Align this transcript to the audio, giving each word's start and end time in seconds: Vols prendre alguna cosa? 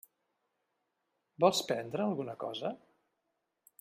Vols 1.45 1.61
prendre 1.73 2.07
alguna 2.07 2.35
cosa? 2.45 2.73